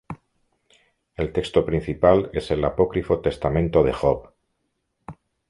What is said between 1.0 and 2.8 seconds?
El texto principal es el